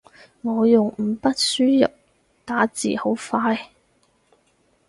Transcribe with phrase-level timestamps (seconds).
[0.41, 1.93] 我用五筆輸入
[2.43, 3.69] 打字好快